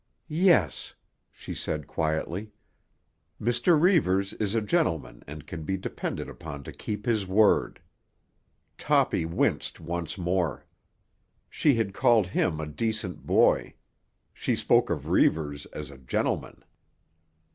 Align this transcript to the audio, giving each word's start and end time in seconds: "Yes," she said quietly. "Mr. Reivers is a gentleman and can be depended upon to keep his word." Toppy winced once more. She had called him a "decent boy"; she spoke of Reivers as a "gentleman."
"Yes," 0.33 0.95
she 1.31 1.53
said 1.53 1.85
quietly. 1.85 2.49
"Mr. 3.39 3.79
Reivers 3.79 4.33
is 4.33 4.55
a 4.55 4.59
gentleman 4.61 5.21
and 5.27 5.45
can 5.45 5.61
be 5.61 5.77
depended 5.77 6.27
upon 6.27 6.63
to 6.63 6.71
keep 6.71 7.05
his 7.05 7.27
word." 7.27 7.79
Toppy 8.79 9.27
winced 9.27 9.79
once 9.79 10.17
more. 10.17 10.65
She 11.51 11.75
had 11.75 11.93
called 11.93 12.25
him 12.25 12.59
a 12.59 12.65
"decent 12.65 13.27
boy"; 13.27 13.75
she 14.33 14.55
spoke 14.55 14.89
of 14.89 15.07
Reivers 15.09 15.67
as 15.67 15.91
a 15.91 15.99
"gentleman." 15.99 16.63